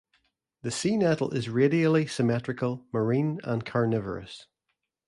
The 0.63 0.71
sea 0.71 0.97
nettle 0.97 1.29
is 1.29 1.47
radially 1.47 2.07
symmetrical, 2.07 2.87
marine, 2.91 3.39
and 3.43 3.63
carnivorous. 3.63 4.47